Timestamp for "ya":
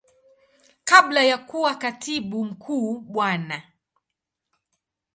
1.23-1.37